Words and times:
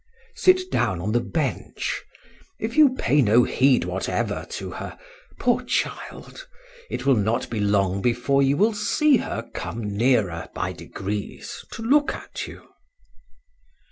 Sit 0.33 0.71
down 0.71 0.99
on 0.99 1.11
the 1.11 1.19
bench. 1.21 2.01
If 2.59 2.75
you 2.75 2.95
pay 2.95 3.21
no 3.21 3.43
heed 3.43 3.83
whatever 3.83 4.47
to 4.49 4.71
her, 4.71 4.97
poor 5.39 5.61
child, 5.63 6.47
it 6.89 7.05
will 7.05 7.15
not 7.15 7.51
be 7.51 7.59
long 7.59 8.01
before 8.01 8.41
you 8.41 8.57
will 8.57 8.73
see 8.73 9.17
her 9.17 9.47
come 9.53 9.95
nearer 9.95 10.49
by 10.55 10.73
degrees 10.73 11.63
to 11.73 11.83
look 11.83 12.15
at 12.15 12.47
you." 12.47 12.63